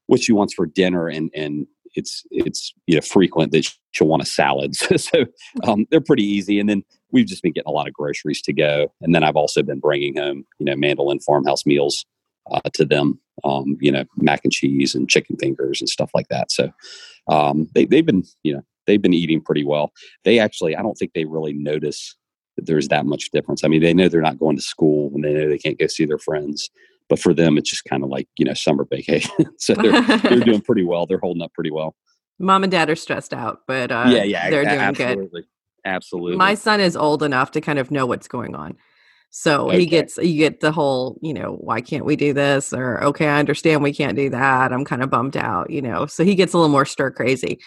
what 0.07 0.21
she 0.21 0.33
wants 0.33 0.54
for 0.54 0.66
dinner, 0.66 1.09
and 1.09 1.30
and 1.35 1.66
it's 1.95 2.25
it's 2.30 2.73
you 2.87 2.95
know 2.95 3.00
frequent 3.00 3.52
that 3.52 3.66
she'll 3.90 4.07
want 4.07 4.23
a 4.23 4.26
salad. 4.26 4.75
so 4.76 4.97
so, 4.97 5.25
um, 5.64 5.87
they're 5.90 6.00
pretty 6.00 6.25
easy, 6.25 6.61
and 6.61 6.69
then 6.69 6.85
we've 7.12 7.26
just 7.26 7.42
been 7.42 7.52
getting 7.52 7.69
a 7.69 7.73
lot 7.73 7.88
of 7.88 7.92
groceries 7.92 8.42
to 8.42 8.52
go, 8.52 8.92
and 9.00 9.14
then 9.14 9.25
I've 9.25 9.37
also 9.37 9.62
been 9.62 9.80
bringing 9.80 10.16
home 10.16 10.45
you 10.59 10.66
know 10.66 10.76
mandolin 10.76 11.21
farmhouse 11.21 11.66
meals 11.66 12.04
uh, 12.50 12.61
to 12.75 12.85
them. 12.85 13.21
Um, 13.44 13.76
you 13.80 13.92
know, 13.92 14.04
mac 14.16 14.40
and 14.44 14.52
cheese 14.52 14.94
and 14.94 15.09
chicken 15.09 15.37
fingers 15.37 15.80
and 15.80 15.88
stuff 15.88 16.11
like 16.14 16.28
that. 16.28 16.50
So 16.50 16.70
um, 17.28 17.68
they 17.75 17.85
they've 17.85 18.06
been 18.06 18.25
you 18.42 18.54
know 18.54 18.62
they've 18.87 19.02
been 19.02 19.14
eating 19.14 19.40
pretty 19.40 19.64
well. 19.64 19.92
They 20.25 20.38
actually 20.38 20.76
I 20.76 20.82
don't 20.82 20.94
think 20.94 21.12
they 21.12 21.25
really 21.25 21.52
notice 21.52 22.16
that 22.56 22.66
there's 22.66 22.88
that 22.88 23.06
much 23.06 23.30
difference. 23.30 23.64
I 23.64 23.68
mean, 23.68 23.82
they 23.82 23.94
know 23.94 24.09
they're 24.09 24.20
not 24.20 24.38
going 24.38 24.56
to 24.56 24.62
school 24.62 25.11
and 25.14 25.25
they 25.25 25.32
know 25.32 25.49
they 25.49 25.59
can't 25.59 25.78
go 25.78 25.87
see 25.87 26.04
their 26.04 26.18
friends. 26.18 26.70
But 27.09 27.18
for 27.18 27.35
them, 27.35 27.59
it's 27.59 27.70
just 27.70 27.85
kind 27.85 28.04
of 28.04 28.09
like 28.09 28.28
you 28.37 28.44
know 28.44 28.54
summer 28.54 28.87
vacation. 28.88 29.32
so 29.59 29.75
they're 29.75 30.02
they're 30.18 30.40
doing 30.40 30.61
pretty 30.66 30.85
well. 30.85 31.06
They're 31.06 31.18
holding 31.18 31.42
up 31.42 31.52
pretty 31.52 31.70
well. 31.70 31.94
Mom 32.38 32.62
and 32.62 32.70
dad 32.70 32.88
are 32.88 32.97
stressed 32.97 33.35
out, 33.35 33.61
but 33.66 33.90
uh, 33.90 34.06
yeah, 34.09 34.23
yeah, 34.23 34.49
they're 34.49 34.64
doing 34.64 34.92
good. 34.94 35.00
absolutely, 35.00 35.44
absolutely. 35.85 36.37
My 36.37 36.54
son 36.54 36.80
is 36.80 36.97
old 36.97 37.23
enough 37.23 37.50
to 37.50 37.61
kind 37.61 37.78
of 37.78 37.90
know 37.90 38.06
what's 38.06 38.28
going 38.28 38.54
on. 38.54 38.78
So 39.30 39.68
he 39.68 39.87
gets 39.87 40.16
you 40.18 40.38
get 40.38 40.60
the 40.60 40.72
whole, 40.72 41.16
you 41.22 41.32
know, 41.32 41.56
why 41.60 41.80
can't 41.80 42.04
we 42.04 42.16
do 42.16 42.32
this? 42.32 42.72
Or 42.72 43.02
okay, 43.04 43.28
I 43.28 43.38
understand 43.38 43.82
we 43.82 43.94
can't 43.94 44.16
do 44.16 44.28
that. 44.30 44.72
I'm 44.72 44.84
kind 44.84 45.02
of 45.02 45.10
bummed 45.10 45.37
out, 45.37 45.70
you 45.70 45.80
know. 45.80 46.06
So 46.06 46.25
he 46.25 46.34
gets 46.34 46.52
a 46.52 46.58
little 46.58 46.70
more 46.70 46.84
stir 46.84 47.12
crazy 47.12 47.60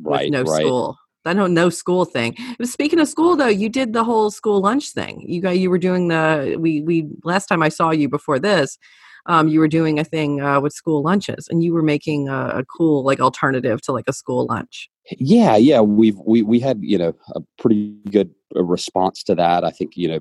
right, 0.00 0.24
with 0.24 0.32
no 0.32 0.42
right. 0.42 0.60
school. 0.60 0.96
I 1.24 1.32
know 1.32 1.46
no 1.46 1.68
school 1.70 2.04
thing. 2.04 2.36
Speaking 2.62 3.00
of 3.00 3.08
school 3.08 3.34
though, 3.34 3.48
you 3.48 3.68
did 3.68 3.92
the 3.92 4.04
whole 4.04 4.30
school 4.30 4.60
lunch 4.60 4.90
thing. 4.90 5.24
You 5.26 5.40
got 5.40 5.58
you 5.58 5.68
were 5.68 5.78
doing 5.78 6.08
the 6.08 6.56
we 6.60 6.82
we 6.82 7.08
last 7.24 7.46
time 7.46 7.62
I 7.62 7.70
saw 7.70 7.90
you 7.90 8.08
before 8.08 8.38
this, 8.38 8.78
um, 9.26 9.48
you 9.48 9.60
were 9.60 9.68
doing 9.68 9.98
a 9.98 10.04
thing 10.04 10.40
uh, 10.40 10.60
with 10.60 10.72
school 10.72 11.02
lunches 11.02 11.48
and 11.48 11.64
you 11.64 11.72
were 11.72 11.82
making 11.82 12.28
a, 12.28 12.58
a 12.58 12.64
cool 12.64 13.04
like 13.04 13.20
alternative 13.20 13.80
to 13.82 13.92
like 13.92 14.04
a 14.06 14.12
school 14.12 14.46
lunch. 14.46 14.90
Yeah, 15.18 15.56
yeah, 15.56 15.80
we've 15.80 16.18
we 16.24 16.42
we 16.42 16.60
had 16.60 16.78
you 16.82 16.98
know 16.98 17.14
a 17.34 17.40
pretty 17.58 17.94
good 18.10 18.30
uh, 18.56 18.64
response 18.64 19.22
to 19.24 19.34
that. 19.34 19.64
I 19.64 19.70
think 19.70 19.96
you 19.96 20.08
know 20.08 20.20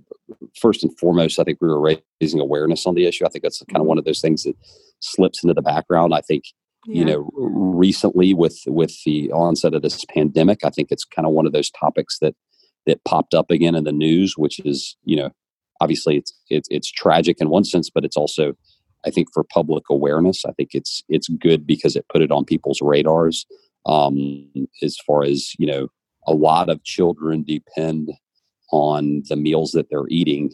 first 0.60 0.84
and 0.84 0.98
foremost, 1.00 1.40
I 1.40 1.44
think 1.44 1.60
we 1.62 1.68
were 1.68 1.98
raising 2.22 2.40
awareness 2.40 2.86
on 2.86 2.96
the 2.96 3.06
issue. 3.06 3.26
I 3.26 3.30
think 3.30 3.44
that's 3.44 3.64
kind 3.72 3.82
of 3.82 3.88
one 3.88 3.98
of 3.98 4.06
those 4.06 4.22
things 4.22 4.44
that 4.44 4.56
slips 5.00 5.44
into 5.44 5.54
the 5.54 5.62
background. 5.62 6.14
I 6.14 6.22
think 6.22 6.46
you 6.86 7.06
know 7.06 7.30
recently 7.34 8.34
with 8.34 8.60
with 8.68 8.96
the 9.06 9.32
onset 9.32 9.74
of 9.74 9.82
this 9.82 10.04
pandemic, 10.06 10.60
I 10.64 10.70
think 10.70 10.90
it's 10.92 11.06
kind 11.06 11.26
of 11.26 11.34
one 11.34 11.46
of 11.46 11.54
those 11.54 11.72
topics 11.72 12.20
that 12.20 12.36
that 12.86 13.04
popped 13.06 13.34
up 13.34 13.50
again 13.50 13.76
in 13.76 13.84
the 13.84 13.92
news, 13.92 14.38
which 14.38 14.60
is 14.66 14.98
you 15.04 15.16
know 15.16 15.30
obviously 15.82 16.18
it's 16.18 16.34
it's 16.50 16.68
it's 16.72 16.92
tragic 16.92 17.38
in 17.40 17.50
one 17.50 17.64
sense, 17.64 17.90
but 17.90 18.06
it's 18.06 18.18
also 18.18 18.54
I 19.06 19.10
think 19.10 19.30
for 19.34 19.44
public 19.44 19.84
awareness, 19.90 20.46
I 20.46 20.52
think 20.54 20.70
it's 20.74 21.04
it's 21.10 21.28
good 21.28 21.68
because 21.68 21.96
it 21.96 22.06
put 22.10 22.22
it 22.22 22.32
on 22.32 22.46
people's 22.46 22.82
radars 22.82 23.46
um, 23.86 24.50
as 24.82 24.98
far 25.06 25.24
as 25.24 25.54
you 25.58 25.68
know 25.68 25.88
a 26.28 26.34
lot 26.34 26.70
of 26.70 26.84
children 26.84 27.44
depend 27.44 28.12
on 28.74 29.22
the 29.30 29.36
meals 29.36 29.72
that 29.72 29.88
they're 29.92 30.08
eating 30.10 30.52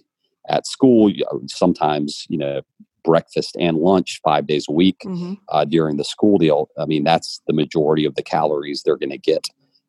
at 0.50 0.68
school 0.68 1.10
sometimes 1.48 2.26
you 2.28 2.38
know 2.38 2.62
breakfast 3.06 3.56
and 3.58 3.78
lunch 3.78 4.20
five 4.26 4.46
days 4.46 4.66
a 4.68 4.74
week 4.74 5.00
Mhm. 5.06 5.38
uh, 5.48 5.64
during 5.64 5.96
the 5.96 6.04
school 6.04 6.38
deal 6.38 6.68
i 6.78 6.86
mean 6.86 7.06
that's 7.06 7.40
the 7.48 7.54
majority 7.54 8.04
of 8.04 8.16
the 8.16 8.22
calories 8.24 8.82
they're 8.84 8.98
going 8.98 9.10
to 9.10 9.18
get 9.18 9.48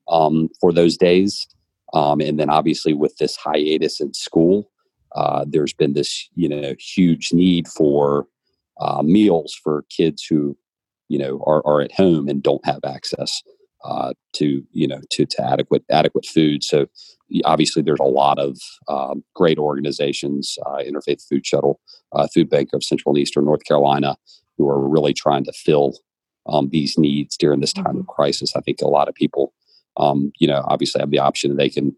um, 0.08 0.48
for 0.60 0.72
those 0.72 0.96
days 0.96 1.46
um, 1.92 2.20
and 2.20 2.38
then 2.38 2.48
obviously 2.50 2.94
with 2.94 3.16
this 3.16 3.34
hiatus 3.36 4.00
in 4.00 4.14
school 4.14 4.70
uh, 5.16 5.44
there's 5.48 5.72
been 5.72 5.94
this 5.94 6.28
you 6.36 6.48
know 6.48 6.74
huge 6.78 7.32
need 7.32 7.66
for 7.66 8.28
uh, 8.80 9.02
meals 9.02 9.58
for 9.62 9.84
kids 9.90 10.24
who 10.30 10.56
you 11.08 11.18
know 11.18 11.42
are, 11.46 11.62
are 11.66 11.80
at 11.80 11.92
home 11.92 12.28
and 12.28 12.44
don't 12.44 12.64
have 12.64 12.80
access 12.84 13.42
uh, 13.84 14.12
to 14.34 14.62
you 14.72 14.86
know 14.86 15.00
to, 15.10 15.26
to 15.26 15.44
adequate 15.44 15.84
adequate 15.90 16.26
food. 16.26 16.62
So 16.62 16.86
obviously 17.44 17.82
there's 17.82 18.00
a 18.00 18.04
lot 18.04 18.38
of 18.38 18.58
um, 18.88 19.22
great 19.34 19.58
organizations 19.58 20.58
uh, 20.66 20.78
interfaith 20.78 21.26
food 21.28 21.46
shuttle 21.46 21.80
uh, 22.12 22.26
food 22.34 22.50
bank 22.50 22.70
of 22.72 22.82
central 22.82 23.14
and 23.14 23.22
eastern 23.22 23.44
north 23.44 23.64
carolina 23.64 24.16
who 24.58 24.68
are 24.68 24.86
really 24.86 25.14
trying 25.14 25.44
to 25.44 25.52
fill 25.52 25.94
um, 26.46 26.68
these 26.70 26.98
needs 26.98 27.36
during 27.36 27.60
this 27.60 27.72
time 27.72 27.98
of 27.98 28.06
crisis. 28.08 28.54
I 28.56 28.60
think 28.60 28.80
a 28.82 28.88
lot 28.88 29.08
of 29.08 29.14
people 29.14 29.52
um, 29.96 30.32
you 30.38 30.48
know 30.48 30.64
obviously 30.68 31.00
have 31.00 31.10
the 31.10 31.18
option 31.18 31.56
they 31.56 31.70
can 31.70 31.94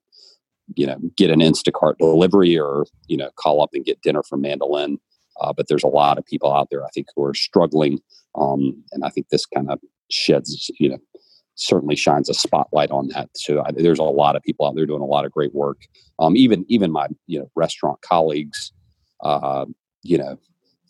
you 0.77 0.87
know 0.87 0.99
get 1.17 1.31
an 1.31 1.41
instacart 1.41 1.99
delivery 1.99 2.59
or 2.59 2.85
you 3.07 3.17
know 3.17 3.31
call 3.37 3.63
up 3.63 3.71
and 3.73 3.85
get 3.85 4.01
dinner 4.03 4.23
from 4.23 4.41
mandolin 4.43 4.99
uh, 5.41 5.53
but 5.53 5.67
there's 5.69 5.83
a 5.83 5.89
lot 5.89 6.19
of 6.19 6.25
people 6.25 6.53
out 6.53 6.69
there 6.71 6.85
i 6.85 6.89
think 6.95 7.07
who 7.15 7.25
are 7.25 7.35
struggling 7.35 7.99
um, 8.37 8.83
and 8.93 9.05
i 9.05 9.09
think 9.09 9.29
this 9.29 9.45
kind 9.45 9.71
of 9.71 9.79
sheds 10.11 10.71
you 10.79 10.89
know 10.89 10.99
certainly 11.55 11.97
shines 11.97 12.29
a 12.29 12.35
spotlight 12.35 12.91
on 12.91 13.09
that 13.09 13.29
so 13.35 13.63
I, 13.65 13.73
there's 13.73 13.99
a 13.99 14.05
lot 14.05 14.37
of 14.37 14.43
people 14.43 14.67
out 14.67 14.75
there 14.75 14.87
doing 14.87 15.03
a 15.03 15.07
lot 15.07 15.25
of 15.25 15.33
great 15.33 15.55
work. 15.55 15.83
Um, 16.19 16.37
even 16.37 16.65
even 16.69 16.91
my 16.91 17.09
you 17.27 17.41
know 17.41 17.51
restaurant 17.55 18.01
colleagues 18.03 18.73
uh, 19.23 19.67
you 20.03 20.19
know 20.19 20.39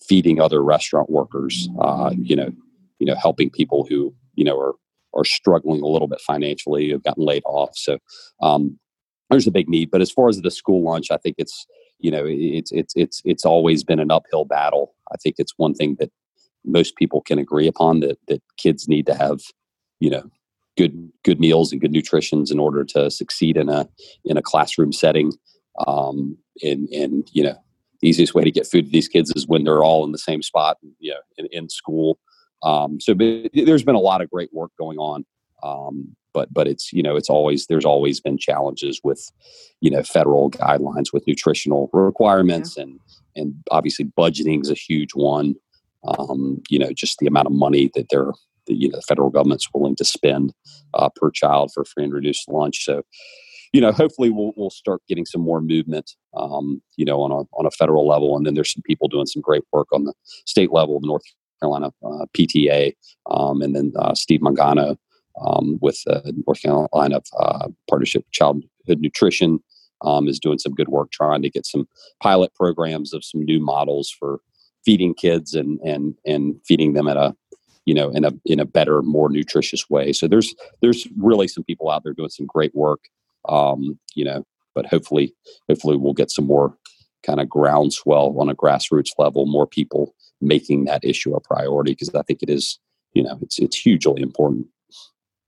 feeding 0.08 0.40
other 0.40 0.62
restaurant 0.62 1.10
workers 1.10 1.68
uh, 1.80 2.10
you 2.16 2.36
know 2.36 2.50
you 2.98 3.06
know 3.06 3.14
helping 3.14 3.50
people 3.50 3.86
who 3.88 4.14
you 4.34 4.44
know 4.44 4.58
are 4.58 4.74
are 5.14 5.24
struggling 5.24 5.82
a 5.82 5.86
little 5.86 6.08
bit 6.08 6.20
financially 6.20 6.90
have 6.90 7.02
gotten 7.02 7.24
laid 7.24 7.42
off. 7.44 7.70
So 7.74 7.98
um, 8.40 8.78
there's 9.28 9.46
a 9.46 9.50
big 9.50 9.68
need. 9.68 9.90
But 9.90 10.00
as 10.00 10.10
far 10.10 10.28
as 10.28 10.40
the 10.40 10.50
school 10.50 10.82
lunch 10.82 11.10
i 11.10 11.16
think 11.18 11.36
it's 11.38 11.66
you 12.02 12.10
know 12.10 12.24
it's 12.26 12.72
it's 12.72 12.92
it's 12.96 13.22
it's 13.24 13.46
always 13.46 13.82
been 13.82 14.00
an 14.00 14.10
uphill 14.10 14.44
battle. 14.44 14.94
I 15.12 15.16
think 15.16 15.36
it's 15.38 15.54
one 15.56 15.74
thing 15.74 15.96
that 16.00 16.10
most 16.64 16.96
people 16.96 17.22
can 17.22 17.38
agree 17.38 17.66
upon 17.66 18.00
that 18.00 18.18
that 18.28 18.42
kids 18.58 18.88
need 18.88 19.06
to 19.06 19.14
have 19.14 19.40
you 20.00 20.10
know 20.10 20.24
good 20.76 21.10
good 21.24 21.40
meals 21.40 21.72
and 21.72 21.80
good 21.80 21.92
nutritions 21.92 22.50
in 22.50 22.58
order 22.58 22.84
to 22.84 23.10
succeed 23.10 23.56
in 23.56 23.68
a 23.68 23.88
in 24.24 24.36
a 24.36 24.42
classroom 24.42 24.92
setting. 24.92 25.32
Um 25.86 26.36
and 26.62 26.88
and 26.88 27.28
you 27.32 27.42
know 27.42 27.56
the 28.00 28.08
easiest 28.08 28.34
way 28.34 28.42
to 28.44 28.50
get 28.50 28.66
food 28.66 28.86
to 28.86 28.90
these 28.90 29.08
kids 29.08 29.32
is 29.36 29.46
when 29.46 29.64
they're 29.64 29.84
all 29.84 30.04
in 30.04 30.12
the 30.12 30.18
same 30.18 30.42
spot 30.42 30.78
you 30.98 31.12
know 31.12 31.20
in, 31.38 31.46
in 31.52 31.68
school. 31.68 32.18
Um 32.62 33.00
so 33.00 33.14
but 33.14 33.50
there's 33.54 33.84
been 33.84 33.94
a 33.94 34.00
lot 34.00 34.20
of 34.20 34.30
great 34.30 34.52
work 34.52 34.72
going 34.78 34.98
on. 34.98 35.24
Um 35.62 36.16
but 36.32 36.52
but 36.52 36.66
it's 36.66 36.92
you 36.92 37.02
know 37.02 37.16
it's 37.16 37.30
always 37.30 37.66
there's 37.66 37.84
always 37.84 38.20
been 38.20 38.38
challenges 38.38 39.00
with 39.04 39.30
you 39.80 39.90
know 39.90 40.02
federal 40.02 40.50
guidelines 40.50 41.12
with 41.12 41.26
nutritional 41.26 41.90
requirements 41.92 42.76
and 42.76 42.98
and 43.36 43.54
obviously 43.70 44.06
budgeting 44.18 44.62
is 44.62 44.70
a 44.70 44.74
huge 44.74 45.12
one. 45.12 45.54
Um 46.04 46.62
you 46.70 46.78
know 46.78 46.92
just 46.92 47.18
the 47.18 47.26
amount 47.26 47.46
of 47.46 47.52
money 47.52 47.90
that 47.94 48.06
they're 48.08 48.32
the 48.66 48.74
you 48.74 48.88
know 48.88 48.96
the 48.96 49.02
federal 49.02 49.30
government's 49.30 49.68
willing 49.74 49.96
to 49.96 50.04
spend 50.04 50.52
uh, 50.94 51.08
per 51.14 51.30
child 51.30 51.70
for 51.74 51.84
free 51.84 52.04
and 52.04 52.12
reduced 52.12 52.48
lunch. 52.48 52.84
So 52.84 53.02
you 53.72 53.80
know 53.80 53.92
hopefully 53.92 54.30
we'll 54.30 54.52
we'll 54.56 54.70
start 54.70 55.02
getting 55.08 55.26
some 55.26 55.40
more 55.40 55.60
movement 55.60 56.12
um 56.34 56.82
you 56.96 57.04
know 57.04 57.20
on 57.22 57.30
a 57.30 57.44
on 57.58 57.66
a 57.66 57.70
federal 57.70 58.06
level. 58.06 58.36
And 58.36 58.46
then 58.46 58.54
there's 58.54 58.72
some 58.72 58.82
people 58.82 59.08
doing 59.08 59.26
some 59.26 59.42
great 59.42 59.62
work 59.72 59.88
on 59.92 60.04
the 60.04 60.14
state 60.46 60.72
level 60.72 61.00
the 61.00 61.06
north 61.06 61.22
carolina 61.60 61.92
uh, 62.04 62.26
pta 62.36 62.92
um 63.30 63.62
and 63.62 63.74
then 63.76 63.92
uh, 63.96 64.14
steve 64.14 64.40
mangano 64.40 64.96
um, 65.40 65.78
with 65.80 66.00
uh, 66.06 66.20
North 66.46 66.62
Carolina 66.62 67.20
uh, 67.38 67.68
Partnership 67.88 68.24
Childhood 68.32 68.68
Nutrition 69.00 69.60
um, 70.02 70.28
is 70.28 70.38
doing 70.38 70.58
some 70.58 70.74
good 70.74 70.88
work 70.88 71.10
trying 71.10 71.42
to 71.42 71.50
get 71.50 71.66
some 71.66 71.86
pilot 72.22 72.54
programs 72.54 73.12
of 73.12 73.24
some 73.24 73.42
new 73.44 73.60
models 73.60 74.10
for 74.10 74.40
feeding 74.84 75.14
kids 75.14 75.54
and 75.54 75.78
and 75.80 76.14
and 76.26 76.56
feeding 76.66 76.92
them 76.92 77.06
at 77.08 77.16
a 77.16 77.34
you 77.84 77.94
know 77.94 78.10
in 78.10 78.24
a 78.24 78.32
in 78.44 78.60
a 78.60 78.64
better 78.64 79.02
more 79.02 79.28
nutritious 79.30 79.88
way 79.90 80.12
so 80.12 80.28
there's 80.28 80.54
there's 80.80 81.06
really 81.16 81.48
some 81.48 81.64
people 81.64 81.90
out 81.90 82.04
there 82.04 82.12
doing 82.12 82.30
some 82.30 82.46
great 82.46 82.74
work 82.74 83.08
um, 83.48 83.98
you 84.14 84.24
know 84.24 84.44
but 84.74 84.86
hopefully 84.86 85.34
hopefully 85.68 85.96
we'll 85.96 86.12
get 86.12 86.30
some 86.30 86.46
more 86.46 86.76
kind 87.22 87.40
of 87.40 87.48
groundswell 87.48 88.34
on 88.38 88.48
a 88.48 88.54
grassroots 88.54 89.12
level 89.18 89.46
more 89.46 89.66
people 89.66 90.14
making 90.42 90.84
that 90.84 91.04
issue 91.04 91.34
a 91.34 91.40
priority 91.40 91.92
because 91.92 92.14
I 92.14 92.22
think 92.22 92.42
it 92.42 92.50
is, 92.50 92.78
you 93.14 93.22
know, 93.22 93.38
it's 93.40 93.58
it's 93.58 93.76
hugely 93.76 94.20
important. 94.20 94.66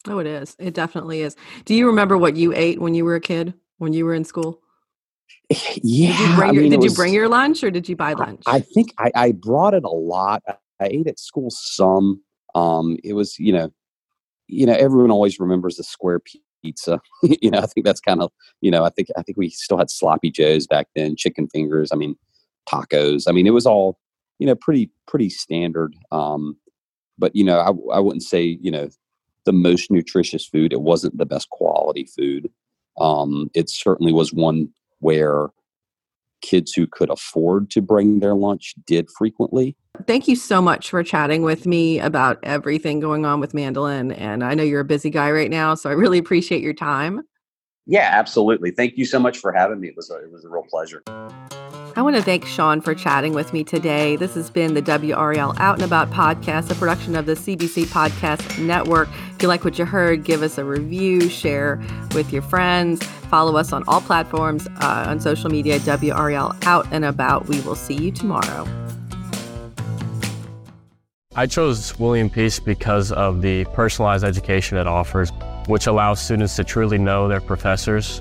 Oh, 0.06 0.18
it 0.18 0.26
is. 0.26 0.54
It 0.58 0.74
definitely 0.74 1.22
is. 1.22 1.34
Do 1.64 1.74
you 1.74 1.86
remember 1.86 2.16
what 2.16 2.36
you 2.36 2.52
ate 2.54 2.80
when 2.80 2.94
you 2.94 3.04
were 3.04 3.16
a 3.16 3.20
kid? 3.20 3.54
When 3.78 3.92
you 3.92 4.04
were 4.04 4.14
in 4.14 4.24
school? 4.24 4.60
Yeah. 5.82 6.16
Did 6.16 6.20
you 6.20 6.36
bring 6.36 6.38
your, 6.38 6.44
I 6.44 6.52
mean, 6.52 6.70
did 6.70 6.80
it 6.80 6.84
you 6.84 6.94
bring 6.94 7.12
your 7.12 7.28
lunch 7.28 7.62
or 7.62 7.70
did 7.70 7.88
you 7.88 7.96
buy 7.96 8.14
lunch? 8.14 8.42
I, 8.46 8.60
think 8.60 8.94
I, 8.98 9.10
I 9.14 9.32
brought 9.32 9.74
it 9.74 9.84
a 9.84 9.90
lot. 9.90 10.42
I, 10.48 10.54
I 10.80 10.86
ate 10.86 11.06
at 11.06 11.18
school 11.18 11.50
some. 11.50 12.22
Um, 12.54 12.98
it 13.02 13.14
was, 13.14 13.38
you 13.38 13.52
know, 13.52 13.72
you 14.46 14.66
know, 14.66 14.74
everyone 14.74 15.10
always 15.10 15.40
remembers 15.40 15.76
the 15.76 15.84
square 15.84 16.20
pizza. 16.62 17.00
you 17.22 17.50
know, 17.50 17.58
I 17.58 17.66
think 17.66 17.84
that's 17.84 18.00
kind 18.00 18.22
of, 18.22 18.30
you 18.60 18.70
know, 18.70 18.84
I 18.84 18.90
think 18.90 19.08
I 19.16 19.22
think 19.22 19.38
we 19.38 19.50
still 19.50 19.78
had 19.78 19.90
sloppy 19.90 20.30
joes 20.30 20.66
back 20.66 20.88
then, 20.94 21.16
chicken 21.16 21.48
fingers. 21.48 21.90
I 21.92 21.96
mean, 21.96 22.16
tacos. 22.70 23.24
I 23.28 23.32
mean, 23.32 23.46
it 23.46 23.54
was 23.54 23.66
all, 23.66 23.98
you 24.38 24.46
know, 24.46 24.54
pretty 24.54 24.90
pretty 25.06 25.30
standard. 25.30 25.94
Um, 26.12 26.56
but 27.18 27.34
you 27.34 27.44
know, 27.44 27.58
I 27.58 27.96
I 27.96 28.00
wouldn't 28.00 28.22
say 28.22 28.58
you 28.60 28.70
know 28.70 28.88
the 29.44 29.52
most 29.52 29.90
nutritious 29.90 30.46
food. 30.46 30.72
It 30.72 30.82
wasn't 30.82 31.18
the 31.18 31.26
best 31.26 31.50
quality 31.50 32.04
food. 32.04 32.50
Um, 32.98 33.50
it 33.54 33.68
certainly 33.68 34.12
was 34.12 34.32
one 34.32 34.68
where 35.00 35.48
kids 36.44 36.72
who 36.72 36.86
could 36.86 37.10
afford 37.10 37.70
to 37.70 37.80
bring 37.80 38.20
their 38.20 38.34
lunch 38.34 38.74
did 38.86 39.08
frequently. 39.10 39.76
Thank 40.06 40.28
you 40.28 40.36
so 40.36 40.60
much 40.60 40.90
for 40.90 41.02
chatting 41.02 41.42
with 41.42 41.66
me 41.66 42.00
about 42.00 42.38
everything 42.42 43.00
going 43.00 43.24
on 43.24 43.40
with 43.40 43.54
Mandolin. 43.54 44.12
And 44.12 44.44
I 44.44 44.54
know 44.54 44.62
you're 44.62 44.80
a 44.80 44.84
busy 44.84 45.10
guy 45.10 45.30
right 45.30 45.50
now, 45.50 45.74
so 45.74 45.88
I 45.88 45.92
really 45.92 46.18
appreciate 46.18 46.62
your 46.62 46.74
time. 46.74 47.22
Yeah, 47.86 48.10
absolutely. 48.12 48.70
Thank 48.70 48.96
you 48.96 49.04
so 49.04 49.18
much 49.18 49.38
for 49.38 49.52
having 49.52 49.80
me. 49.80 49.88
It 49.88 49.96
was 49.96 50.10
a, 50.10 50.16
it 50.16 50.32
was 50.32 50.44
a 50.44 50.48
real 50.48 50.64
pleasure. 50.68 51.02
I 51.96 52.02
want 52.02 52.16
to 52.16 52.22
thank 52.22 52.44
Sean 52.44 52.80
for 52.80 52.92
chatting 52.92 53.34
with 53.34 53.52
me 53.52 53.62
today. 53.62 54.16
This 54.16 54.34
has 54.34 54.50
been 54.50 54.74
the 54.74 54.82
WRAL 54.82 55.54
Out 55.60 55.76
and 55.76 55.84
About 55.84 56.10
podcast, 56.10 56.68
a 56.68 56.74
production 56.74 57.14
of 57.14 57.24
the 57.24 57.34
CBC 57.34 57.84
Podcast 57.84 58.60
Network. 58.60 59.08
If 59.36 59.42
you 59.42 59.46
like 59.46 59.64
what 59.64 59.78
you 59.78 59.84
heard, 59.84 60.24
give 60.24 60.42
us 60.42 60.58
a 60.58 60.64
review, 60.64 61.28
share 61.28 61.80
with 62.12 62.32
your 62.32 62.42
friends, 62.42 63.04
follow 63.30 63.56
us 63.56 63.72
on 63.72 63.84
all 63.86 64.00
platforms 64.00 64.66
uh, 64.80 65.04
on 65.06 65.20
social 65.20 65.48
media, 65.48 65.78
WRAL 65.78 66.66
Out 66.66 66.84
and 66.90 67.04
About. 67.04 67.46
We 67.46 67.60
will 67.60 67.76
see 67.76 67.94
you 67.94 68.10
tomorrow. 68.10 68.66
I 71.36 71.46
chose 71.46 71.96
William 72.00 72.28
Peace 72.28 72.58
because 72.58 73.12
of 73.12 73.40
the 73.40 73.66
personalized 73.66 74.24
education 74.24 74.78
it 74.78 74.88
offers, 74.88 75.30
which 75.68 75.86
allows 75.86 76.20
students 76.20 76.56
to 76.56 76.64
truly 76.64 76.98
know 76.98 77.28
their 77.28 77.40
professors. 77.40 78.20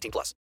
18 0.01 0.11
plus. 0.11 0.35